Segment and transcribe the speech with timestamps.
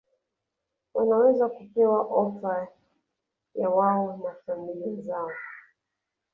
[0.93, 2.67] wanaweza kupewa ofa
[3.55, 5.31] yawao na familia zao